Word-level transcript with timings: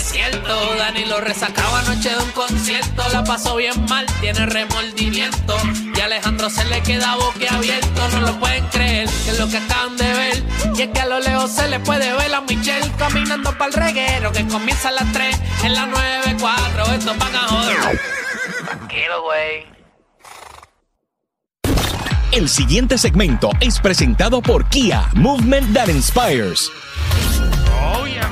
Desierto. 0.00 0.74
Dani 0.76 1.04
lo 1.04 1.20
resacaba 1.20 1.80
anoche 1.80 2.10
de 2.10 2.18
un 2.18 2.30
concierto. 2.30 3.02
La 3.12 3.22
pasó 3.22 3.56
bien 3.56 3.84
mal, 3.86 4.06
tiene 4.20 4.46
remordimiento. 4.46 5.56
Y 5.94 6.00
Alejandro 6.00 6.48
se 6.48 6.64
le 6.64 6.80
queda 6.82 7.16
boquiabierto. 7.16 8.08
No 8.08 8.20
lo 8.20 8.40
pueden 8.40 8.64
creer, 8.68 9.08
que 9.24 9.30
es 9.30 9.38
lo 9.38 9.48
que 9.48 9.58
acaban 9.58 9.96
de 9.96 10.12
ver. 10.12 10.42
Y 10.76 10.82
es 10.82 10.88
que 10.88 11.00
a 11.00 11.06
lo 11.06 11.20
lejos 11.20 11.50
se 11.50 11.68
le 11.68 11.80
puede 11.80 12.12
ver 12.14 12.34
a 12.34 12.40
Michelle 12.40 12.90
caminando 12.98 13.52
para 13.52 13.66
el 13.66 13.72
reguero. 13.72 14.32
Que 14.32 14.46
comienza 14.46 14.88
a 14.88 14.92
las 14.92 15.12
3 15.12 15.36
en 15.64 15.74
las 15.74 15.88
9.4. 15.88 16.94
Estos 16.94 17.18
van 17.18 17.36
a 17.36 17.40
joder. 17.40 18.00
Tranquilo, 18.64 19.22
güey. 19.22 19.80
El 22.32 22.48
siguiente 22.48 22.96
segmento 22.96 23.50
es 23.60 23.80
presentado 23.80 24.40
por 24.40 24.68
Kia, 24.68 25.08
Movement 25.14 25.74
That 25.74 25.88
Inspires. 25.88 26.70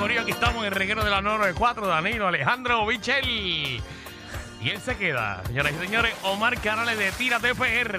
Corillo, 0.08 0.22
aquí 0.22 0.30
estamos 0.30 0.56
en 0.62 0.68
el 0.68 0.72
reguero 0.72 1.04
de 1.04 1.10
la 1.10 1.20
994, 1.20 1.86
Danilo 1.86 2.28
Alejandro 2.28 2.86
Bichel. 2.86 3.28
Y 3.28 3.82
él 4.70 4.80
se 4.80 4.96
queda, 4.96 5.42
señoras 5.46 5.72
y 5.76 5.84
señores, 5.84 6.14
Omar 6.22 6.58
Canales 6.62 6.96
de 6.96 7.12
Tírate 7.12 7.54
PR. 7.54 7.98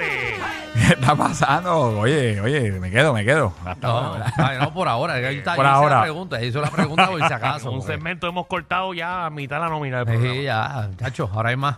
¿Qué 0.73 0.93
está 0.93 1.15
pasando? 1.15 1.99
Oye, 1.99 2.41
oye, 2.41 2.71
me 2.80 2.89
quedo, 2.89 3.13
me 3.13 3.23
quedo. 3.23 3.53
Hasta 3.63 3.87
No, 3.87 3.97
ahora. 3.99 4.33
ay, 4.37 4.57
no, 4.59 4.73
por 4.73 4.87
ahora. 4.87 5.13
Por 5.13 5.21
yo 5.21 5.30
hice 5.30 5.49
ahora. 5.52 5.97
la 5.97 6.02
pregunta, 6.02 6.41
hizo 6.43 6.59
la 6.61 6.71
pregunta 6.71 7.07
por 7.09 7.19
si 7.27 7.31
acaso. 7.31 7.69
Un 7.69 7.77
porque- 7.81 7.93
segmento 7.93 8.27
hemos 8.27 8.47
cortado 8.47 8.91
ya 8.95 9.27
a 9.27 9.30
mitad 9.30 9.57
de 9.57 9.61
la 9.61 9.69
nómina 9.69 9.97
del 9.97 10.05
programa. 10.07 10.33
Sí, 10.33 10.41
ya, 10.41 10.89
chacho, 10.97 11.30
ahora 11.31 11.49
hay 11.52 11.57
más. 11.57 11.75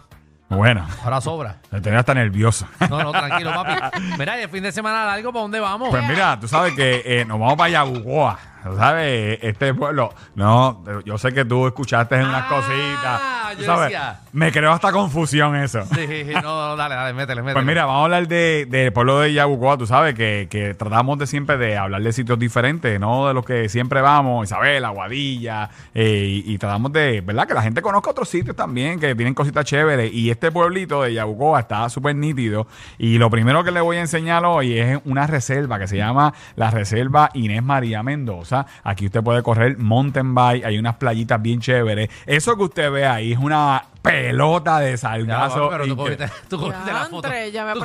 Bueno, 0.47 0.87
Ahora 1.03 1.19
sobra. 1.19 1.57
me 1.71 1.81
tenía 1.81 1.99
hasta 1.99 2.13
nervioso. 2.13 2.67
No, 2.89 3.03
no, 3.03 3.11
tranquilo, 3.11 3.51
papi. 3.53 3.99
Mira, 4.17 4.39
y 4.39 4.43
el 4.43 4.49
fin 4.49 4.63
de 4.63 4.71
semana 4.71 5.03
largo, 5.05 5.33
¿para 5.33 5.41
dónde 5.43 5.59
vamos? 5.59 5.89
Pues 5.89 6.07
mira, 6.07 6.39
tú 6.39 6.47
sabes 6.47 6.73
que 6.73 7.01
eh, 7.05 7.25
nos 7.25 7.37
vamos 7.37 7.55
para 7.55 7.69
Yabucoa. 7.69 8.39
¿Sabes? 8.77 9.39
Este 9.41 9.73
pueblo. 9.73 10.13
No, 10.35 10.83
yo 11.05 11.17
sé 11.17 11.33
que 11.33 11.45
tú 11.45 11.67
escuchaste 11.67 12.15
en 12.15 12.25
unas 12.27 12.43
Ah, 12.45 12.49
cositas. 12.49 13.21
Yo 13.59 13.65
sabes, 13.65 13.89
decía. 13.89 14.19
me 14.31 14.51
creó 14.51 14.71
hasta 14.71 14.91
confusión 14.93 15.55
eso. 15.57 15.83
Sí, 15.93 16.07
sí, 16.07 16.23
sí, 16.25 16.33
no, 16.35 16.41
no, 16.41 16.75
dale, 16.77 16.95
dale, 16.95 17.13
métele, 17.13 17.41
métele. 17.41 17.53
Pues 17.53 17.65
mira, 17.65 17.85
vamos 17.85 18.01
a 18.01 18.03
hablar 18.05 18.27
de- 18.27 18.65
del 18.69 18.93
pueblo 18.93 19.19
de 19.19 19.33
Yabucoa. 19.33 19.77
Tú 19.77 19.85
sabes 19.87 20.15
que, 20.15 20.47
que 20.49 20.73
tratamos 20.73 21.19
de 21.19 21.27
siempre 21.27 21.57
de 21.57 21.77
hablar 21.77 22.01
de 22.01 22.13
sitios 22.13 22.39
diferentes, 22.39 22.97
no 22.99 23.27
de 23.27 23.33
los 23.33 23.45
que 23.45 23.67
siempre 23.67 23.99
vamos, 24.01 24.47
Isabel, 24.47 24.85
Aguadilla, 24.85 25.69
eh, 25.93 26.41
y, 26.45 26.53
y 26.53 26.57
tratamos 26.57 26.93
de, 26.93 27.19
¿verdad? 27.21 27.45
Que 27.47 27.53
la 27.53 27.61
gente 27.61 27.81
conozca 27.81 28.11
otros 28.11 28.29
sitios 28.29 28.55
también 28.55 28.99
que 28.99 29.13
tienen 29.15 29.33
cositas 29.33 29.65
chéveres. 29.65 30.13
Y 30.13 30.29
este 30.29 30.49
pueblito 30.51 31.03
de 31.03 31.13
Yabucoa 31.13 31.59
está 31.59 31.89
súper 31.89 32.15
nítido. 32.15 32.67
Y 32.97 33.17
lo 33.17 33.29
primero 33.29 33.63
que 33.65 33.71
le 33.71 33.81
voy 33.81 33.97
a 33.97 34.01
enseñar 34.01 34.45
hoy 34.45 34.79
es 34.79 34.99
una 35.03 35.27
reserva 35.27 35.77
que 35.77 35.87
se 35.87 35.97
llama 35.97 36.33
la 36.55 36.71
Reserva 36.71 37.29
Inés 37.33 37.63
María 37.63 38.01
Mendoza. 38.03 38.50
Aquí 38.83 39.05
usted 39.05 39.21
puede 39.23 39.41
correr 39.43 39.77
mountain 39.77 40.33
bike, 40.35 40.65
hay 40.65 40.77
unas 40.77 40.95
playitas 40.95 41.41
bien 41.41 41.59
chéveres. 41.61 42.09
Eso 42.25 42.55
que 42.55 42.63
usted 42.63 42.91
ve 42.91 43.05
ahí 43.05 43.33
es 43.33 43.39
una 43.39 43.83
pelota 44.01 44.79
de 44.79 44.91
Ya, 44.91 44.97
salgazo. 44.97 45.69
pero 45.69 45.85
tú 45.87 45.95
cogiste, 45.95 46.29
tú 46.49 46.59
cogiste 46.59 46.91
la 46.91 47.05
foto. 47.05 47.29
Ya 47.53 47.65
me 47.65 47.73
tú 47.73 47.79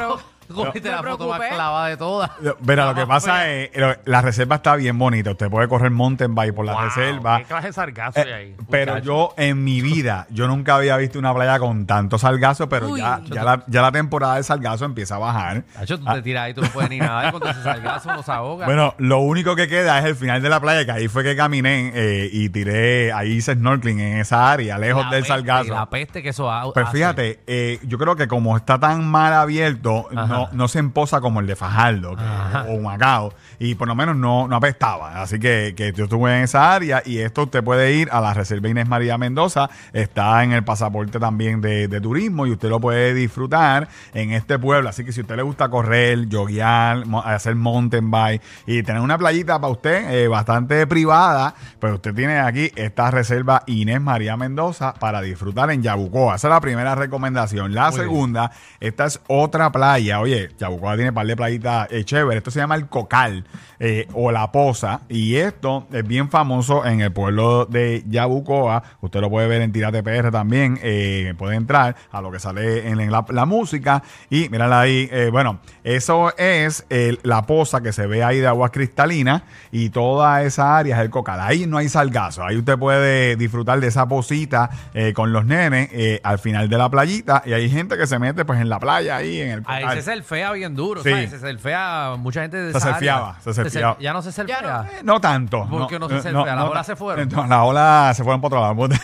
cogiste 0.54 0.90
la 0.90 1.02
foto 1.02 1.28
más 1.28 1.40
clavada 1.40 1.88
de 1.88 1.96
todas. 1.96 2.30
Mira, 2.60 2.86
lo 2.86 2.94
que 2.94 3.06
pasa 3.06 3.50
es, 3.50 3.70
lo- 3.76 3.94
la 4.04 4.22
reserva 4.22 4.56
está 4.56 4.76
bien 4.76 4.98
bonita. 4.98 5.30
Usted 5.32 5.48
puede 5.50 5.68
correr 5.68 5.90
mountain 5.90 6.34
bike 6.34 6.54
por 6.54 6.64
la 6.64 6.72
Wow, 6.74 6.82
reserva. 6.84 7.38
¿Qué 7.38 7.44
clase 7.44 7.66
de 7.68 7.72
sargazo 7.72 8.20
hay 8.20 8.28
Eh, 8.28 8.34
ahí? 8.34 8.56
pero 8.70 8.92
muchacho? 8.94 9.06
yo 9.06 9.34
en 9.36 9.64
mi 9.64 9.80
vida, 9.80 10.26
yo 10.30 10.46
nunca 10.48 10.76
había 10.76 10.96
visto 10.96 11.18
una 11.18 11.34
playa 11.34 11.58
con 11.58 11.86
tanto 11.86 12.18
salgazo, 12.18 12.68
pero 12.68 12.88
Uy. 12.88 13.00
ya, 13.00 13.20
ya, 13.24 13.44
la, 13.44 13.62
ya 13.66 13.82
la 13.82 13.92
temporada 13.92 14.36
de 14.36 14.42
salgazo 14.42 14.84
empieza 14.84 15.16
a 15.16 15.18
bajar. 15.18 15.64
Chacho, 15.74 15.98
tú 15.98 16.04
te 16.04 16.22
tiras 16.22 16.44
ahí, 16.44 16.54
tú 16.54 16.62
no 16.62 16.68
puedes 16.68 16.90
ni 16.90 16.98
nadar 16.98 17.32
con 17.32 17.46
ese 17.48 17.62
salgazo, 17.62 18.12
no 18.12 18.22
se 18.22 18.32
ahoga. 18.32 18.64
Ah. 18.64 18.68
Bueno, 18.68 18.94
lo 18.98 19.18
único 19.20 19.56
que 19.56 19.68
queda 19.68 19.98
es 19.98 20.04
el 20.04 20.16
final 20.16 20.42
de 20.42 20.48
la 20.48 20.60
playa, 20.60 20.84
que 20.84 20.92
ahí 20.92 21.08
fue 21.08 21.22
que 21.24 21.36
caminé 21.36 21.92
eh, 21.94 22.28
y 22.32 22.48
tiré, 22.48 23.12
ahí 23.12 23.32
hice 23.32 23.54
snorkeling 23.54 24.00
en 24.00 24.18
esa 24.18 24.50
área, 24.50 24.78
lejos 24.78 25.04
La 25.04 25.10
del 25.10 25.20
peste, 25.22 25.34
salgazo. 25.34 25.74
La 25.74 25.86
peste 25.90 26.22
que 26.22 26.30
eso 26.30 26.50
ha- 26.50 26.72
Pues 26.72 26.86
hace. 26.86 26.96
fíjate, 26.96 27.40
eh, 27.46 27.78
yo 27.84 27.98
creo 27.98 28.16
que 28.16 28.28
como 28.28 28.56
está 28.56 28.78
tan 28.78 29.06
mal 29.06 29.32
abierto, 29.32 30.08
Ajá. 30.14 30.35
No, 30.36 30.48
no 30.52 30.68
se 30.68 30.78
emposa 30.78 31.20
como 31.20 31.40
el 31.40 31.46
de 31.46 31.56
Fajardo 31.56 32.16
que- 32.16 32.72
o 32.72 32.80
Macao. 32.80 33.32
Y 33.58 33.74
por 33.74 33.88
lo 33.88 33.94
menos 33.94 34.16
no, 34.16 34.46
no 34.48 34.56
apestaba. 34.56 35.22
Así 35.22 35.38
que, 35.38 35.74
que 35.76 35.92
yo 35.92 36.04
estuve 36.04 36.36
en 36.36 36.44
esa 36.44 36.74
área 36.74 37.02
y 37.04 37.18
esto 37.18 37.44
usted 37.44 37.62
puede 37.64 37.94
ir 37.94 38.08
a 38.12 38.20
la 38.20 38.34
Reserva 38.34 38.68
Inés 38.68 38.86
María 38.88 39.16
Mendoza. 39.18 39.70
Está 39.92 40.42
en 40.44 40.52
el 40.52 40.62
pasaporte 40.64 41.18
también 41.18 41.60
de, 41.60 41.88
de 41.88 42.00
turismo 42.00 42.46
y 42.46 42.52
usted 42.52 42.68
lo 42.68 42.80
puede 42.80 43.14
disfrutar 43.14 43.88
en 44.14 44.32
este 44.32 44.58
pueblo. 44.58 44.88
Así 44.88 45.04
que 45.04 45.12
si 45.12 45.20
a 45.20 45.22
usted 45.22 45.36
le 45.36 45.42
gusta 45.42 45.68
correr, 45.68 46.28
yoguear, 46.28 47.06
mo- 47.06 47.22
hacer 47.22 47.54
mountain 47.54 48.10
bike 48.10 48.42
y 48.66 48.82
tener 48.82 49.00
una 49.02 49.16
playita 49.18 49.58
para 49.60 49.72
usted 49.72 50.10
eh, 50.10 50.28
bastante 50.28 50.86
privada, 50.86 51.54
pues 51.78 51.94
usted 51.94 52.14
tiene 52.14 52.38
aquí 52.38 52.70
esta 52.76 53.10
reserva 53.10 53.62
Inés 53.66 54.00
María 54.00 54.36
Mendoza 54.36 54.92
para 54.94 55.20
disfrutar 55.22 55.70
en 55.70 55.82
Yabucoa. 55.82 56.36
Esa 56.36 56.48
es 56.48 56.52
la 56.54 56.60
primera 56.60 56.94
recomendación. 56.94 57.74
La 57.74 57.88
Muy 57.90 57.98
bien. 57.98 58.02
segunda, 58.10 58.50
esta 58.80 59.06
es 59.06 59.20
otra 59.28 59.70
playa. 59.72 60.20
Oye, 60.26 60.48
Yabucoa 60.58 60.96
tiene 60.96 61.10
un 61.10 61.14
par 61.14 61.24
de 61.24 61.36
playitas 61.36 61.86
eh, 61.92 62.02
chéveres. 62.02 62.38
Esto 62.38 62.50
se 62.50 62.58
llama 62.58 62.74
el 62.74 62.88
Cocal 62.88 63.44
eh, 63.78 64.08
o 64.12 64.32
la 64.32 64.50
Poza. 64.50 65.02
Y 65.08 65.36
esto 65.36 65.86
es 65.92 66.04
bien 66.04 66.28
famoso 66.30 66.84
en 66.84 67.00
el 67.00 67.12
pueblo 67.12 67.64
de 67.66 68.02
Yabucoa. 68.08 68.82
Usted 69.02 69.20
lo 69.20 69.30
puede 69.30 69.46
ver 69.46 69.62
en 69.62 69.70
Tirate 69.70 70.02
PR 70.02 70.32
también. 70.32 70.80
eh, 70.82 71.32
puede 71.38 71.54
entrar 71.54 71.94
a 72.10 72.20
lo 72.20 72.32
que 72.32 72.40
sale 72.40 72.88
en 72.88 73.08
la, 73.08 73.24
la 73.28 73.46
música. 73.46 74.02
Y 74.28 74.48
mírala 74.48 74.80
ahí. 74.80 75.08
eh, 75.12 75.28
bueno, 75.30 75.60
eso 75.84 76.36
es 76.36 76.84
el- 76.88 77.20
la 77.22 77.42
poza 77.46 77.80
que 77.80 77.92
se 77.92 78.08
ve 78.08 78.24
ahí 78.24 78.40
de 78.40 78.48
aguas 78.48 78.72
cristalinas. 78.72 79.42
Y 79.70 79.90
toda 79.90 80.42
esa 80.42 80.76
área 80.76 80.96
es 80.96 81.02
el 81.02 81.10
Cocal. 81.10 81.38
Ahí 81.40 81.66
no 81.68 81.78
hay 81.78 81.88
salgazo. 81.88 82.42
Ahí 82.44 82.56
usted 82.56 82.76
puede 82.76 83.36
disfrutar 83.36 83.78
de 83.78 83.86
esa 83.86 84.08
posita 84.08 84.70
eh, 84.92 85.12
con 85.12 85.32
los 85.32 85.46
nenes 85.46 85.88
al 86.24 86.40
final 86.40 86.68
de 86.68 86.78
la 86.78 86.90
playita. 86.90 87.44
Y 87.46 87.52
hay 87.52 87.70
gente 87.70 87.96
que 87.96 88.08
se 88.08 88.18
mete 88.18 88.44
pues 88.44 88.60
en 88.60 88.68
la 88.68 88.80
playa 88.80 89.18
ahí 89.18 89.40
en 89.40 89.50
el 89.50 89.62
Ahí 89.66 89.82
Cocal. 89.84 89.96
se 89.98 90.02
selfea 90.16 90.52
bien 90.52 90.74
duro, 90.74 91.02
Sí. 91.02 91.10
¿sabes? 91.10 91.30
Se 91.30 91.38
selfea 91.38 92.14
mucha 92.18 92.42
gente 92.42 92.56
de 92.56 92.72
Se 92.72 92.78
esa 92.78 92.90
selfieaba, 92.90 93.28
área. 93.30 93.40
se 93.42 93.54
selfieaba. 93.54 93.96
Ya 94.00 94.12
no 94.12 94.22
se 94.22 94.32
selfea. 94.32 94.86
Eh, 94.92 95.00
No 95.04 95.20
tanto. 95.20 95.66
¿Por 95.68 95.86
qué 95.86 95.98
no 95.98 96.08
se 96.08 96.20
selfia? 96.22 96.54
¿Las 96.54 96.64
olas 96.64 96.86
se 96.86 96.96
fueron? 96.96 97.28
No, 97.28 97.46
las 97.46 97.60
olas 97.62 98.16
se 98.16 98.22
fueron 98.24 98.40
para 98.40 98.70
otro 98.72 98.74
lado. 98.74 98.96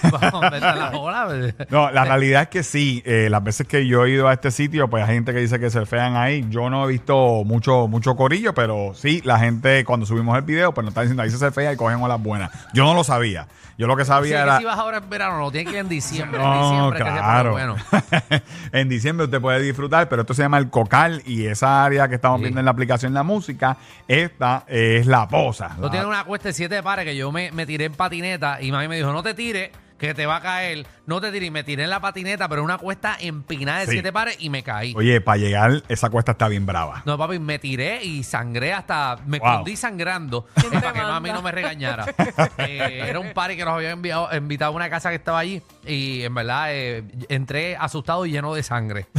No, 1.71 1.91
la 1.91 2.05
realidad 2.05 2.43
es 2.43 2.49
que 2.49 2.63
sí. 2.63 3.03
eh, 3.05 3.29
las 3.31 3.43
veces 3.43 3.67
que 3.67 3.87
yo 3.87 4.05
he 4.05 4.11
ido 4.11 4.29
a 4.29 4.33
este 4.33 4.51
sitio, 4.51 4.89
pues 4.89 5.05
hay 5.07 5.15
gente 5.15 5.33
que 5.33 5.41
dice 5.41 5.59
que 5.59 5.71
surfean 5.71 6.17
ahí. 6.17 6.45
Yo 6.49 6.71
no 6.71 6.85
he 6.85 6.89
visto 6.89 7.43
mucho 7.45 7.89
mucho 7.89 8.15
corillo, 8.15 8.55
pero 8.55 8.93
sí, 8.95 9.21
la 9.25 9.39
gente 9.39 9.85
cuando 9.85 10.07
subimos 10.07 10.37
el 10.37 10.43
video, 10.43 10.73
pues 10.73 10.85
nos 10.85 10.93
está 10.93 11.03
diciendo 11.03 11.23
ahí 11.23 11.31
se 11.31 11.39
surfea 11.39 11.73
y 11.73 11.77
cogen 11.77 12.01
olas 12.03 12.23
buenas. 12.23 12.51
Yo 12.73 12.85
no 12.85 12.95
lo 12.95 13.05
sabía. 13.05 13.47
Yo 13.79 13.87
lo 13.87 13.97
que 13.97 14.05
Sí, 14.05 14.09
sabía 14.09 14.37
que 14.37 14.43
era... 14.43 14.59
si 14.59 14.65
vas 14.65 14.79
ahora 14.79 14.99
en 14.99 15.09
verano, 15.09 15.39
no 15.39 15.51
tienes 15.51 15.69
que 15.73 15.79
ir 15.79 15.81
en 15.81 15.89
diciembre. 15.89 16.39
en 16.41 16.47
No, 16.47 16.63
diciembre 16.63 16.99
que 16.99 17.05
se 17.05 17.11
pone 17.11 17.21
claro. 17.23 17.53
bueno. 17.53 17.77
en 18.73 18.89
diciembre 18.89 19.25
usted 19.25 19.41
puede 19.41 19.61
disfrutar, 19.61 20.09
pero 20.09 20.23
esto 20.23 20.35
se 20.35 20.43
llama 20.43 20.59
el 20.59 20.69
Cocal 20.69 21.02
y 21.27 21.47
esa 21.47 21.85
área 21.85 22.09
que 22.09 22.17
estamos 22.17 22.39
Sí. 22.39 22.45
viendo 22.45 22.61
en 22.61 22.65
la 22.65 22.71
aplicación 22.73 23.13
La 23.15 23.23
Música, 23.23 23.77
esta 24.09 24.65
es 24.69 25.07
la 25.07 25.27
posa. 25.29 25.73
Tú 25.77 25.83
La- 25.83 25.91
tienes 25.91 26.09
una 26.09 26.25
cuesta 26.25 26.49
de 26.49 26.53
siete 26.55 26.83
pares 26.83 27.05
que 27.05 27.17
yo 27.17 27.31
me, 27.33 27.51
me 27.53 27.67
tiré 27.67 27.87
en 27.87 27.93
patineta 27.95 28.61
y 28.61 28.71
mami 28.73 28.89
me 28.89 28.97
dijo, 28.97 29.13
no 29.13 29.23
te 29.23 29.35
tires, 29.35 29.71
que 30.09 30.15
te 30.15 30.27
va 30.27 30.37
a 30.37 30.41
caer. 30.43 30.87
no 31.05 31.21
te 31.21 31.33
tiré, 31.33 31.51
me 31.51 31.65
tiré 31.65 31.83
en 31.85 31.91
la 31.91 32.01
patineta, 32.01 32.49
pero 32.49 32.63
una 32.63 32.79
cuesta 32.79 33.17
empinada 33.21 33.81
de 33.81 33.87
Sí. 33.87 33.93
siete 33.93 34.13
pares 34.13 34.37
y 34.39 34.51
me 34.51 34.63
caí. 34.63 34.93
Oye, 34.97 35.21
para 35.21 35.37
llegar, 35.39 35.83
esa 35.89 36.11
cuesta 36.11 36.33
está 36.33 36.47
bien 36.49 36.65
brava. 36.65 37.03
No, 37.07 37.19
papi, 37.19 37.39
me 37.41 37.59
tiré 37.59 38.03
y 38.05 38.23
sangré 38.23 38.73
hasta. 38.73 39.19
Me 39.27 39.39
Wow. 39.41 39.49
escondí 39.49 39.77
sangrando 39.77 40.47
te 40.55 40.63
para 40.71 40.93
que 40.93 40.99
manda? 40.99 41.13
mami 41.15 41.31
no 41.31 41.43
me 41.43 41.51
regañara. 41.53 42.07
Eh, 42.59 43.05
era 43.09 43.19
un 43.19 43.33
party 43.33 43.57
que 43.57 43.65
nos 43.65 43.75
habían 43.75 43.93
enviado, 43.93 44.29
invitado 44.37 44.73
a 44.73 44.77
una 44.77 44.89
casa 44.91 45.09
que 45.11 45.17
estaba 45.17 45.39
allí 45.41 45.61
y 45.87 46.23
en 46.23 46.35
verdad 46.35 46.67
eh, 46.71 47.03
entré 47.29 47.77
asustado 47.77 48.25
y 48.27 48.31
lleno 48.33 48.55
de 48.55 48.63
sangre. 48.63 49.07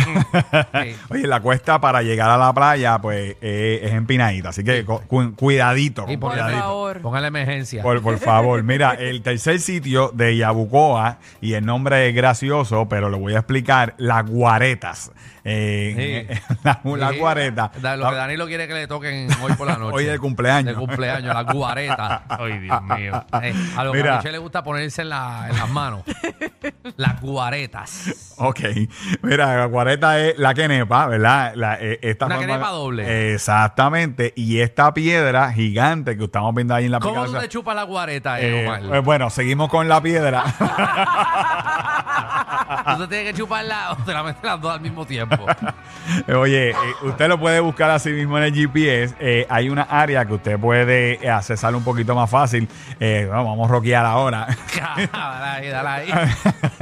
Sí. 0.83 0.95
Oye, 1.09 1.27
la 1.27 1.39
cuesta 1.41 1.79
para 1.79 2.01
llegar 2.01 2.29
a 2.29 2.37
la 2.37 2.53
playa, 2.53 2.99
pues 2.99 3.35
eh, 3.41 3.81
es 3.83 3.93
empinadita. 3.93 4.49
Así 4.49 4.63
que 4.63 4.83
cu- 4.85 5.01
cu- 5.07 5.35
cuidadito. 5.35 6.03
Y 6.03 6.05
con 6.13 6.19
por 6.19 6.29
Por 6.29 6.31
cuidadito. 6.39 6.59
favor. 6.61 7.01
Ponga 7.01 7.21
la 7.21 7.27
emergencia. 7.27 7.83
Por, 7.83 8.01
por 8.01 8.17
favor, 8.19 8.63
mira, 8.63 8.93
el 8.93 9.21
tercer 9.21 9.59
sitio 9.59 10.09
de 10.13 10.35
Yabucoa, 10.37 10.72
y 11.41 11.53
el 11.53 11.65
nombre 11.65 12.09
es 12.09 12.15
gracioso, 12.15 12.87
pero 12.89 13.09
lo 13.09 13.19
voy 13.19 13.33
a 13.35 13.39
explicar, 13.39 13.93
Las 13.97 14.25
Guaretas. 14.25 15.11
Eh, 15.45 16.27
Sí. 16.33 16.55
la, 16.63 16.79
la 16.97 17.09
Sí, 17.11 17.17
guareta. 17.19 17.69
da- 17.81 17.97
Lo 17.97 18.09
que 18.09 18.15
Danilo 18.15 18.47
quiere 18.47 18.65
que 18.67 18.73
le 18.73 18.87
toquen 18.87 19.27
hoy 19.41 19.51
por 19.53 19.67
la 19.67 19.75
noche. 19.77 19.95
Hoy 19.95 20.05
es 20.05 20.11
de 20.11 20.19
cumpleaños. 20.19 20.73
De 20.73 20.79
cumpleaños, 20.79 21.33
la 21.35 21.43
guareta. 21.43 22.23
Ay, 22.29 22.59
Dios 22.59 22.81
mío. 22.81 23.25
Eh, 23.41 23.53
a 23.75 23.83
lo 23.83 23.91
que 23.91 23.97
Mira. 23.97 24.13
a 24.13 24.17
Michelle 24.17 24.31
le 24.31 24.37
gusta 24.37 24.63
ponerse 24.63 25.01
en, 25.01 25.09
la- 25.09 25.47
en 25.49 25.57
las 25.57 25.69
manos. 25.69 26.03
las 26.95 27.19
guaretas. 27.21 28.33
Ok, 28.37 28.59
mira, 29.21 29.57
la 29.57 29.65
guareta 29.65 30.17
es 30.19 30.37
la 30.39 30.53
quenepa, 30.53 31.07
¿verdad? 31.07 31.53
La, 31.55 31.77
eh, 31.79 31.99
esta 32.01 32.25
Una 32.27 32.35
forma- 32.35 32.47
quenepa 32.53 32.69
doble. 32.71 33.33
Exactamente, 33.33 34.33
y 34.37 34.59
esta 34.61 34.93
piedra 34.93 35.51
gigante 35.51 36.17
que 36.17 36.23
estamos 36.23 36.55
viendo 36.55 36.73
ahí 36.73 36.85
en 36.85 36.91
la 36.91 36.99
¿Cómo 36.99 37.25
tú 37.25 37.33
te 37.33 37.49
chupas 37.49 37.75
la 37.75 37.83
guareta, 37.83 38.39
eh, 38.39 38.61
Eh, 38.63 38.65
Omar? 38.65 38.95
eh, 38.95 38.99
bueno, 38.99 39.29
seguimos 39.29 39.69
con 39.69 39.87
la 39.89 40.01
piedra. 40.01 40.43
Tú 42.85 42.97
te 42.99 43.07
tienes 43.07 43.33
que 43.33 43.39
chuparla 43.39 43.91
o 43.91 43.95
te 43.97 44.13
la 44.13 44.23
metes 44.23 44.43
las 44.43 44.59
dos 44.59 44.73
al 44.73 44.81
mismo 44.81 45.05
tiempo. 45.05 45.45
Oye, 46.35 46.71
eh, 46.71 46.75
usted 47.03 47.27
lo 47.27 47.39
puede 47.39 47.59
buscar 47.59 47.89
así 47.91 48.09
mismo 48.11 48.37
en 48.37 48.45
el 48.45 48.53
GPS. 48.53 49.15
Eh, 49.19 49.45
hay 49.49 49.69
una 49.69 49.83
área 49.83 50.25
que 50.25 50.33
usted 50.33 50.59
puede 50.59 51.29
accesar 51.29 51.75
un 51.75 51.83
poquito 51.83 52.13
más 52.15 52.29
fácil. 52.29 52.67
Eh, 52.99 53.25
bueno, 53.27 53.45
vamos 53.45 53.69
a 53.69 53.73
rockear 53.73 54.05
ahora. 54.05 54.47
dale 55.13 55.45
ahí, 55.45 55.67
dale 55.69 55.89
ahí. 55.89 56.09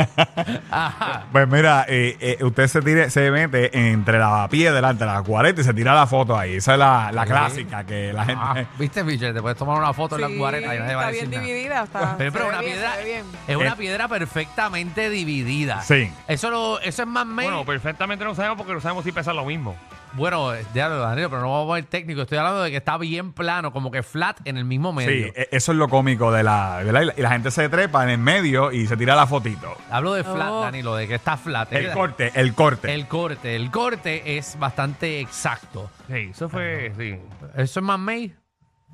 Ajá. 0.71 1.23
Pues 1.31 1.47
mira, 1.47 1.85
eh, 1.87 2.17
eh, 2.19 2.43
usted 2.43 2.67
se 2.67 2.81
tire, 2.81 3.09
se 3.09 3.31
mete 3.31 3.91
entre 3.91 4.19
la 4.19 4.47
piedra, 4.49 4.89
entre 4.89 5.07
las 5.07 5.21
40 5.23 5.61
y 5.61 5.63
se 5.63 5.73
tira 5.73 5.93
la 5.93 6.07
foto 6.07 6.37
ahí. 6.37 6.55
Esa 6.55 6.73
es 6.73 6.79
la, 6.79 7.11
la 7.11 7.25
clásica 7.25 7.83
que 7.85 8.13
la 8.13 8.25
gente. 8.25 8.41
Ah, 8.43 8.63
¿Viste, 8.77 9.03
Michelle? 9.03 9.33
Te 9.33 9.41
puedes 9.41 9.57
tomar 9.57 9.77
una 9.77 9.93
foto 9.93 10.15
en 10.15 10.21
la 10.21 10.27
Sí, 10.27 10.37
guareta 10.37 10.75
y 10.75 10.79
nadie 10.79 10.95
va 10.95 11.01
a 11.07 11.09
está 11.09 11.11
decir 11.11 11.29
bien 11.29 11.41
nada. 11.41 11.47
dividida. 11.53 11.83
Está, 11.83 12.15
Pero, 12.17 12.31
pero 12.33 12.45
se 12.45 12.49
una 12.49 12.59
ve 12.59 12.65
bien, 12.65 12.75
piedra 12.77 12.91
se 12.93 12.97
ve 12.97 13.05
bien. 13.05 13.25
es 13.47 13.55
una 13.55 13.71
Eh. 13.71 13.75
piedra 13.77 14.07
perfectamente 14.07 15.09
dividida. 15.09 15.81
Sí. 15.81 16.11
Eso, 16.27 16.49
lo, 16.49 16.79
eso 16.81 17.01
es 17.03 17.07
más 17.07 17.25
made. 17.25 17.47
Bueno, 17.49 17.65
perfectamente 17.65 18.23
no 18.25 18.35
sabemos 18.35 18.57
porque 18.57 18.73
no 18.73 18.81
sabemos 18.81 19.03
si 19.03 19.11
pesa 19.11 19.33
lo 19.33 19.45
mismo. 19.45 19.75
Bueno, 20.13 20.51
ya 20.73 20.89
lo 20.89 20.99
Danilo, 20.99 21.29
pero 21.29 21.41
no 21.41 21.49
vamos 21.51 21.65
a 21.65 21.67
poner 21.69 21.85
técnico. 21.85 22.21
Estoy 22.23 22.37
hablando 22.37 22.61
de 22.63 22.71
que 22.71 22.77
está 22.77 22.97
bien 22.97 23.31
plano, 23.33 23.71
como 23.71 23.91
que 23.91 24.03
flat 24.03 24.39
en 24.45 24.57
el 24.57 24.65
mismo 24.65 24.91
medio. 24.91 25.27
Sí, 25.27 25.31
e- 25.35 25.47
eso 25.51 25.71
es 25.71 25.77
lo 25.77 25.87
cómico 25.87 26.31
de 26.31 26.43
la, 26.43 26.81
¿verdad? 26.83 27.01
Y 27.01 27.05
la, 27.05 27.13
y 27.17 27.21
la 27.21 27.29
gente 27.31 27.49
se 27.51 27.69
trepa 27.69 28.03
en 28.03 28.09
el 28.09 28.17
medio 28.17 28.71
y 28.71 28.87
se 28.87 28.97
tira 28.97 29.15
la 29.15 29.25
fotito. 29.27 29.75
Hablo 29.89 30.13
de 30.13 30.23
flat, 30.23 30.49
Oh. 30.51 30.61
Danilo, 30.61 30.95
de 30.95 31.07
que 31.07 31.15
está 31.15 31.37
flat. 31.37 31.71
El 31.71 31.91
corte, 31.91 32.31
el 32.35 32.53
corte. 32.53 32.93
El 32.93 33.07
corte. 33.07 33.55
El 33.55 33.71
corte 33.71 34.37
es 34.37 34.57
bastante 34.59 35.19
exacto. 35.21 35.89
Sí, 36.07 36.29
eso 36.31 36.49
fue, 36.49 36.91
sí. 36.97 37.15
¿Eso 37.55 37.79
es 37.79 37.85
man-made? 37.85 38.31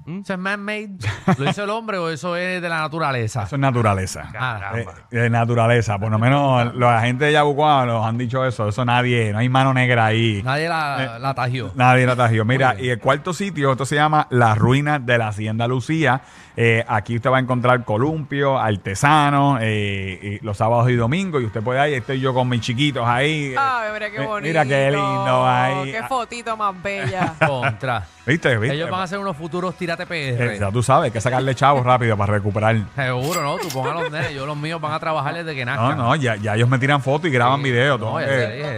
¿Mm? 0.06 0.20
¿Eso 0.22 0.34
es 0.34 0.40
man-made? 0.40 0.98
¿Lo 1.38 1.50
hizo 1.50 1.64
el 1.66 1.70
hombre 1.70 1.98
o 1.98 2.10
eso 2.10 2.36
es 2.38 2.62
de 2.62 2.70
la 2.70 2.80
naturaleza? 2.80 3.44
Eso 3.44 3.56
es 3.56 3.60
naturaleza. 3.60 4.24
Ah, 4.38 4.58
Caramba. 4.62 4.94
Eh, 5.12 5.18
de 5.18 5.30
naturaleza. 5.30 6.00
Por 6.00 6.10
lo 6.12 6.18
menos 6.20 6.74
la 6.76 7.02
gente 7.02 7.26
de 7.26 7.34
Yabucoa 7.34 7.86
nos 7.86 8.06
han 8.06 8.18
dicho 8.18 8.46
eso. 8.46 8.70
Eso 8.70 8.86
nadie, 8.86 9.34
no 9.34 9.40
hay 9.40 9.50
mano 9.50 9.74
negra 9.74 10.06
ahí. 10.06 10.42
Nadie 10.44 10.70
la, 10.70 11.20
la 11.20 11.34
tajió. 11.34 11.72
Nadie 11.76 12.06
la 12.06 12.16
tajió. 12.16 12.46
Mira, 12.46 12.76
y 12.80 12.90
el 12.90 13.00
cuarto 13.00 13.34
sitio, 13.34 13.72
esto 13.74 13.86
se 13.86 13.96
llama 13.96 14.28
Las 14.30 14.58
Ruinas 14.58 15.06
de 15.06 15.18
la 15.18 15.28
Hacienda 15.28 15.68
Lucía. 15.68 16.22
Eh, 16.60 16.84
aquí 16.88 17.18
usted 17.18 17.30
va 17.30 17.38
a 17.38 17.42
encontrar 17.42 17.84
columpio, 17.84 18.58
artesanos, 18.58 19.60
eh, 19.62 20.40
y 20.42 20.46
los 20.46 20.58
sábados 20.58 20.90
y 20.90 20.96
domingos. 20.96 21.42
Y 21.44 21.46
usted 21.46 21.62
puede 21.62 21.88
ir, 21.92 21.98
estoy 21.98 22.20
yo 22.20 22.34
con 22.34 22.50
mis 22.50 22.62
chiquitos 22.62 23.06
ahí. 23.06 23.54
Ay, 23.58 23.90
mira 23.94 24.10
qué 24.10 24.24
Eh, 24.24 24.26
bonito. 24.26 24.48
Mira 24.48 24.66
qué 24.66 24.90
lindo 24.90 25.48
ahí. 25.48 25.92
Qué 25.92 26.04
fotito 26.04 26.58
más 26.58 26.82
bella. 26.82 27.34
Contra. 27.46 28.08
¿Viste? 28.26 28.58
¿Viste? 28.58 28.76
Ellos 28.76 28.90
van 28.90 29.02
a 29.02 29.04
hacer 29.04 29.20
unos 29.20 29.38
futuros 29.38 29.76
tírate 29.96 30.04
Eh, 30.30 30.34
PR. 30.38 30.60
ya 30.60 30.72
tú 30.72 30.84
sabes, 30.84 31.06
hay 31.06 31.12
que 31.12 31.22
sacarle 31.22 31.56
chavos 31.56 31.84
rápido 31.86 32.18
para 32.18 32.34
recuperar. 32.34 32.76
Seguro, 32.96 33.42
¿no? 33.42 33.58
Tú 33.58 33.70
pongas 33.70 33.94
los 33.96 34.12
nenes. 34.12 34.34
Yo 34.34 34.46
los 34.46 34.58
míos 34.58 34.82
van 34.82 34.92
a 34.94 35.00
trabajar 35.00 35.34
desde 35.34 35.56
que 35.56 35.66
No, 35.66 35.72
nazcan. 35.76 35.98
no, 35.98 36.16
ya, 36.16 36.36
ya 36.36 36.56
ellos 36.56 36.68
me 36.70 36.78
tiran 36.80 37.02
fotos 37.02 37.30
y 37.30 37.32
graban 37.34 37.58
Sí. 37.62 37.64
videos. 37.72 38.00
No, 38.00 38.20
ya 38.20 38.26
te 38.28 38.56
dije. 38.58 38.78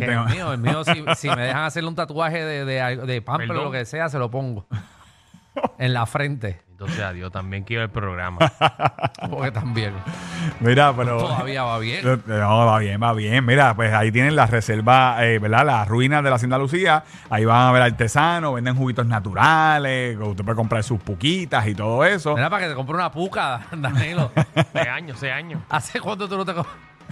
tengo- 0.00 0.24
el 0.24 0.28
mío, 0.34 0.52
el 0.52 0.58
mío 0.58 0.84
si, 0.84 1.04
si 1.16 1.28
me 1.30 1.42
dejan 1.42 1.64
hacerle 1.64 1.88
un 1.88 1.94
tatuaje 1.94 2.44
de, 2.44 2.64
de, 2.64 2.96
de 2.96 3.22
pamper 3.22 3.50
o 3.52 3.64
lo 3.64 3.70
que 3.70 3.84
sea, 3.84 4.08
se 4.08 4.18
lo 4.18 4.30
pongo. 4.30 4.66
En 5.78 5.92
la 5.92 6.06
frente. 6.06 6.60
Entonces, 6.78 7.00
adiós, 7.00 7.32
también 7.32 7.64
quiero 7.64 7.82
el 7.82 7.90
programa. 7.90 8.38
Porque 9.30 9.50
también. 9.50 9.94
Mira, 10.60 10.94
pero. 10.94 11.18
Todavía 11.18 11.64
va 11.64 11.80
bien. 11.80 12.04
No, 12.24 12.66
va 12.66 12.78
bien, 12.78 13.02
va 13.02 13.12
bien. 13.14 13.44
Mira, 13.44 13.74
pues 13.74 13.92
ahí 13.92 14.12
tienen 14.12 14.36
las 14.36 14.50
reservas, 14.50 15.20
eh, 15.22 15.40
¿verdad? 15.40 15.66
Las 15.66 15.88
ruinas 15.88 16.22
de 16.22 16.30
la 16.30 16.36
Hacienda 16.36 16.56
Lucía. 16.56 17.02
Ahí 17.30 17.44
van 17.44 17.62
a 17.66 17.72
ver 17.72 17.82
artesanos, 17.82 18.54
venden 18.54 18.76
juguitos 18.76 19.04
naturales. 19.06 20.16
Usted 20.20 20.44
puede 20.44 20.54
comprar 20.54 20.84
sus 20.84 21.00
puquitas 21.02 21.66
y 21.66 21.74
todo 21.74 22.04
eso. 22.04 22.36
Mira, 22.36 22.48
para 22.48 22.62
que 22.62 22.68
te 22.68 22.76
compre 22.76 22.94
una 22.94 23.10
puca, 23.10 23.60
Danilo. 23.72 24.30
Seis 24.72 24.86
años, 24.86 25.18
seis 25.18 25.32
años. 25.32 25.60
¿Hace 25.68 26.00
cuánto 26.00 26.28
tú 26.28 26.36
no 26.36 26.44
te 26.44 26.54
com- 26.54 26.64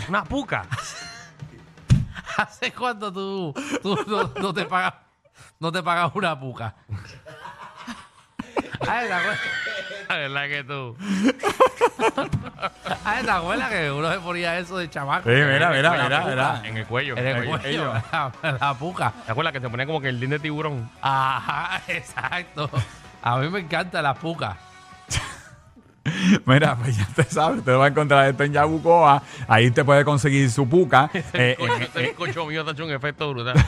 Una 0.08 0.22
puca. 0.22 0.62
¿Hace 2.36 2.70
cuánto 2.72 3.12
tú, 3.12 3.52
tú 3.82 3.98
no, 4.06 4.30
no 4.40 4.54
te 4.54 4.64
pagas 4.64 4.94
no 5.58 5.72
te 5.72 5.82
pagas 5.82 6.12
una 6.14 6.38
puca? 6.38 6.74
Ay, 8.88 9.06
¿te 9.06 9.12
acuerdas? 9.12 9.40
La 10.08 10.16
verdad 10.16 10.46
que 10.48 10.64
tú. 10.64 10.96
Ay, 13.04 13.24
¿te 13.24 13.30
acuerdas 13.30 13.70
que 13.70 13.90
uno 13.90 14.12
se 14.12 14.18
ponía 14.20 14.58
eso 14.58 14.78
de 14.78 14.88
chamaco? 14.90 15.28
Sí, 15.28 15.34
mira, 15.34 15.70
mira, 15.70 15.74
En 15.74 15.82
la 15.82 16.02
mira, 16.04 16.24
mira. 16.26 16.60
En 16.64 16.76
el 16.76 16.86
cuello. 16.86 17.16
En 17.16 17.26
el 17.26 17.44
cuello, 17.48 17.92
la, 18.12 18.32
la 18.60 18.74
puca. 18.74 19.12
¿Te 19.24 19.32
acuerdas 19.32 19.52
que 19.52 19.60
se 19.60 19.68
ponía 19.68 19.86
como 19.86 20.00
que 20.00 20.08
el 20.08 20.18
diente 20.18 20.36
de 20.38 20.42
tiburón? 20.42 20.88
Ajá, 21.00 21.80
exacto. 21.88 22.70
A 23.22 23.38
mí 23.38 23.48
me 23.48 23.60
encanta 23.60 24.00
la 24.02 24.14
puca. 24.14 24.56
Mira, 26.46 26.76
pues 26.76 26.96
ya 26.96 27.02
usted 27.04 27.26
sabe, 27.28 27.58
usted 27.58 27.76
va 27.76 27.84
a 27.86 27.88
encontrar 27.88 28.28
esto 28.28 28.44
en 28.44 28.52
Yabucoa. 28.52 29.22
Ahí 29.48 29.68
usted 29.68 29.84
puede 29.84 30.04
conseguir 30.04 30.50
su 30.50 30.68
puca. 30.68 31.10
Eh, 31.32 31.56
El 31.58 31.68
cocho, 31.68 31.98
eh, 32.00 32.14
cocho 32.16 32.46
mío 32.46 32.64
te 32.64 32.70
ha 32.70 32.72
hecho 32.72 32.84
un 32.84 32.92
efecto 32.92 33.30
brutal. 33.30 33.54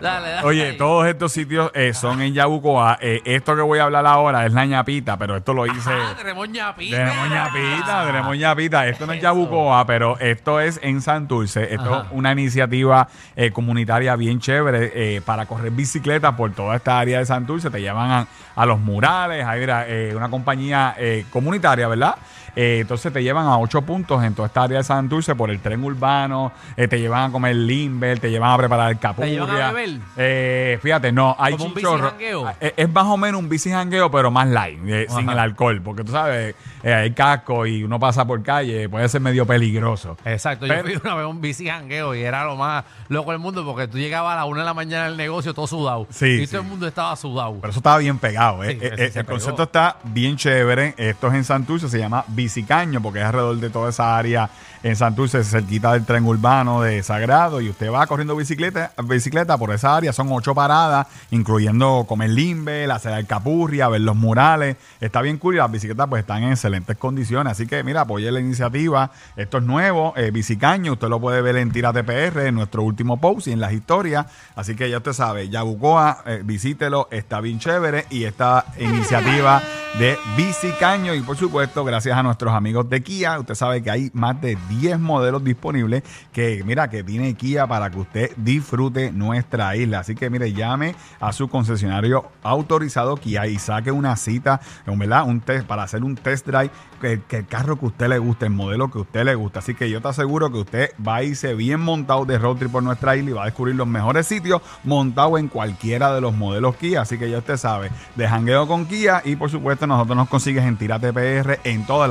dale. 0.00 0.46
Oye, 0.46 0.72
todos 0.74 1.06
estos 1.06 1.32
sitios 1.32 1.70
eh, 1.74 1.92
son 1.94 2.20
en 2.22 2.32
Yabucoa. 2.34 2.98
Eh, 3.00 3.20
esto 3.24 3.56
que 3.56 3.62
voy 3.62 3.78
a 3.78 3.84
hablar 3.84 4.06
ahora 4.06 4.46
es 4.46 4.52
la 4.52 4.64
ñapita, 4.66 5.16
pero 5.16 5.36
esto 5.36 5.52
lo 5.52 5.66
hice. 5.66 5.90
Ah, 5.90 6.14
tenemos 6.16 6.48
ñapita. 6.48 6.96
Tenemos 6.96 7.28
ñapita, 7.30 8.06
tenemos 8.06 8.36
ñapita. 8.38 8.86
Esto 8.88 9.06
no 9.06 9.12
es 9.12 9.22
Yabucoa, 9.22 9.86
pero 9.86 10.18
esto 10.18 10.60
es 10.60 10.78
en 10.82 11.00
Santurce. 11.02 11.74
Esto 11.74 11.94
Ajá. 11.94 12.04
es 12.06 12.12
una 12.12 12.32
iniciativa 12.32 13.08
eh, 13.34 13.50
comunitaria 13.50 14.14
bien 14.16 14.40
chévere 14.40 14.92
eh, 14.94 15.20
para 15.24 15.46
correr 15.46 15.72
bicicleta 15.72 16.36
por 16.36 16.52
toda 16.52 16.76
esta 16.76 16.98
área 16.98 17.18
de 17.18 17.26
Santurce. 17.26 17.70
Te 17.70 17.80
llevan 17.80 18.10
a, 18.10 18.26
a 18.54 18.66
los 18.66 18.78
murales. 18.78 19.44
Ahí 19.44 19.60
mira, 19.60 19.84
eh, 19.88 20.05
una 20.14 20.28
compañía 20.28 20.94
eh, 20.98 21.24
comunitaria, 21.30 21.88
¿verdad? 21.88 22.16
Eh, 22.56 22.78
entonces 22.80 23.12
te 23.12 23.22
llevan 23.22 23.46
a 23.46 23.58
ocho 23.58 23.82
puntos 23.82 24.24
en 24.24 24.34
toda 24.34 24.46
esta 24.48 24.62
área 24.62 24.78
de 24.78 24.84
Santurce 24.84 25.34
por 25.34 25.50
el 25.50 25.60
tren 25.60 25.84
urbano. 25.84 26.52
eh, 26.76 26.88
te 26.88 26.98
llevan 26.98 27.28
a 27.28 27.32
comer 27.32 27.54
limber, 27.54 28.18
te 28.18 28.30
llevan 28.30 28.50
a 28.52 28.56
preparar 28.56 28.98
capurria. 28.98 29.32
llevan 29.32 29.60
a 29.60 29.72
beber? 29.72 30.00
Eh, 30.16 30.78
fíjate, 30.82 31.12
no, 31.12 31.36
hay 31.38 31.52
¿Como 31.52 31.66
un 31.66 31.74
chinchorro. 31.74 32.02
bicijangueo? 32.12 32.50
Eh, 32.60 32.74
Es 32.76 32.90
más 32.92 33.04
o 33.06 33.16
menos 33.16 33.40
un 33.40 33.48
bici 33.48 33.70
jangueo, 33.70 34.10
pero 34.10 34.30
más 34.30 34.48
light, 34.48 34.78
sin 35.10 35.28
el 35.28 35.38
alcohol. 35.38 35.80
Porque 35.82 36.02
tú 36.04 36.12
sabes, 36.12 36.54
hay 36.82 37.10
casco 37.12 37.66
y 37.66 37.84
uno 37.84 38.00
pasa 38.00 38.24
por 38.26 38.42
calle, 38.42 38.88
puede 38.88 39.08
ser 39.08 39.20
medio 39.20 39.46
peligroso. 39.46 40.16
Exacto, 40.24 40.66
Pero- 40.66 40.88
yo 40.88 40.98
fui 40.98 41.00
una 41.04 41.14
vez 41.14 41.26
un 41.26 41.40
bici 41.40 41.66
jangueo 41.66 42.14
y 42.14 42.22
era 42.22 42.44
lo 42.44 42.56
más 42.56 42.84
loco 43.08 43.30
del 43.32 43.40
mundo 43.40 43.64
porque 43.64 43.86
tú 43.88 43.98
llegabas 43.98 44.32
a 44.32 44.36
las 44.36 44.46
una 44.46 44.60
de 44.60 44.66
la 44.66 44.74
mañana 44.74 45.06
al 45.06 45.16
negocio 45.16 45.52
todo 45.52 45.66
sudado. 45.66 46.06
Sí, 46.10 46.26
y 46.26 46.46
sí. 46.46 46.52
todo 46.52 46.62
el 46.62 46.68
mundo 46.68 46.86
estaba 46.88 47.14
sudado. 47.16 47.56
Pero 47.60 47.70
eso 47.70 47.80
estaba 47.80 47.98
bien 47.98 48.18
pegado. 48.18 48.62
Sí, 48.64 48.78
el 48.80 49.24
concepto 49.26 49.64
está 49.64 49.98
bien 50.04 50.36
chévere. 50.36 50.94
Esto 50.96 51.28
es 51.28 51.34
en 51.34 51.44
Santurce, 51.44 51.88
se 51.88 51.98
llama 51.98 52.24
Bicicaño, 52.46 53.02
porque 53.02 53.18
es 53.18 53.24
alrededor 53.24 53.56
de 53.56 53.70
toda 53.70 53.90
esa 53.90 54.16
área 54.16 54.48
en 54.84 54.94
Santurce, 54.94 55.42
cerquita 55.42 55.92
del 55.94 56.04
tren 56.04 56.24
urbano 56.24 56.80
de 56.80 57.02
Sagrado. 57.02 57.60
Y 57.60 57.68
usted 57.70 57.90
va 57.90 58.06
corriendo 58.06 58.36
bicicleta, 58.36 58.92
bicicleta 59.04 59.58
por 59.58 59.72
esa 59.72 59.96
área. 59.96 60.12
Son 60.12 60.28
ocho 60.30 60.54
paradas, 60.54 61.08
incluyendo 61.32 62.04
comer 62.06 62.30
limbe, 62.30 62.86
la 62.86 63.00
el 63.04 63.26
capurria, 63.26 63.88
ver 63.88 64.02
los 64.02 64.14
murales. 64.14 64.76
Está 65.00 65.22
bien 65.22 65.38
cool 65.38 65.56
las 65.56 65.70
bicicletas 65.70 66.06
pues 66.08 66.20
están 66.20 66.44
en 66.44 66.52
excelentes 66.52 66.96
condiciones. 66.96 67.52
Así 67.52 67.66
que 67.66 67.82
mira, 67.82 68.02
apoye 68.02 68.30
la 68.30 68.38
iniciativa. 68.38 69.10
Esto 69.36 69.58
es 69.58 69.64
nuevo, 69.64 70.14
eh. 70.16 70.32
Usted 70.36 71.08
lo 71.08 71.20
puede 71.20 71.42
ver 71.42 71.56
en 71.56 71.72
Tírate 71.72 72.04
PR, 72.04 72.46
en 72.46 72.54
nuestro 72.54 72.82
último 72.82 73.20
post 73.20 73.48
y 73.48 73.52
en 73.52 73.60
las 73.60 73.72
historias. 73.72 74.26
Así 74.54 74.76
que 74.76 74.88
ya 74.88 74.98
usted 74.98 75.12
sabe, 75.12 75.48
Yabucoa, 75.48 76.22
eh, 76.26 76.42
visítelo, 76.44 77.08
está 77.10 77.40
bien 77.40 77.58
chévere. 77.58 78.06
Y 78.10 78.24
esta 78.24 78.66
iniciativa 78.78 79.62
de 79.98 80.18
Bicicaño. 80.36 81.14
Y 81.14 81.22
por 81.22 81.36
supuesto, 81.36 81.84
gracias 81.84 82.16
a 82.16 82.22
nuestros 82.36 82.52
amigos 82.52 82.90
de 82.90 83.02
Kia, 83.02 83.38
usted 83.38 83.54
sabe 83.54 83.82
que 83.82 83.90
hay 83.90 84.10
más 84.12 84.38
de 84.42 84.58
10 84.68 85.00
modelos 85.00 85.42
disponibles 85.42 86.02
que, 86.34 86.62
mira, 86.66 86.90
que 86.90 87.02
tiene 87.02 87.32
Kia 87.32 87.66
para 87.66 87.90
que 87.90 87.98
usted 87.98 88.30
disfrute 88.36 89.10
nuestra 89.10 89.74
isla. 89.74 90.00
Así 90.00 90.14
que, 90.14 90.28
mire, 90.28 90.52
llame 90.52 90.94
a 91.18 91.32
su 91.32 91.48
concesionario 91.48 92.30
autorizado 92.42 93.16
Kia 93.16 93.46
y 93.46 93.58
saque 93.58 93.90
una 93.90 94.16
cita, 94.16 94.60
¿verdad? 94.84 95.26
Un 95.26 95.40
test 95.40 95.66
para 95.66 95.84
hacer 95.84 96.04
un 96.04 96.14
test 96.14 96.46
drive 96.46 96.70
que, 97.00 97.22
el 97.30 97.46
carro 97.46 97.78
que 97.78 97.86
usted 97.86 98.08
le 98.08 98.18
guste, 98.18 98.44
el 98.44 98.52
modelo 98.52 98.90
que 98.90 98.98
usted 98.98 99.24
le 99.24 99.34
gusta. 99.34 99.60
Así 99.60 99.74
que 99.74 99.88
yo 99.88 100.02
te 100.02 100.08
aseguro 100.08 100.52
que 100.52 100.58
usted 100.58 100.90
va 101.06 101.16
a 101.16 101.22
irse 101.22 101.54
bien 101.54 101.80
montado 101.80 102.26
de 102.26 102.38
road 102.38 102.56
trip 102.56 102.70
por 102.70 102.82
nuestra 102.82 103.16
isla 103.16 103.30
y 103.30 103.32
va 103.32 103.42
a 103.42 103.46
descubrir 103.46 103.76
los 103.76 103.86
mejores 103.86 104.26
sitios 104.26 104.60
montado 104.84 105.38
en 105.38 105.48
cualquiera 105.48 106.14
de 106.14 106.20
los 106.20 106.34
modelos 106.34 106.76
Kia. 106.76 107.00
Así 107.00 107.16
que 107.16 107.30
ya 107.30 107.38
usted 107.38 107.56
sabe, 107.56 107.90
de 108.14 108.28
jangueo 108.28 108.66
con 108.66 108.84
Kia 108.84 109.22
y 109.24 109.36
por 109.36 109.50
supuesto 109.50 109.86
nosotros 109.86 110.18
nos 110.18 110.28
consigues 110.28 110.64
en 110.64 110.76
Tírate 110.76 111.14
PR 111.14 111.60
en 111.64 111.86
todos 111.86 112.10